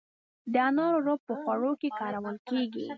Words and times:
د 0.53 0.55
انارو 0.67 1.05
رب 1.07 1.19
په 1.27 1.33
خوړو 1.41 1.71
کې 1.81 1.89
کارول 1.99 2.37
کیږي. 2.49 2.87